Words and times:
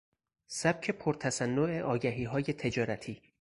سبک 0.47 0.91
پر 0.91 1.13
تصنع 1.13 1.81
آگهیهای 1.81 2.43
تجارتی 2.43 3.21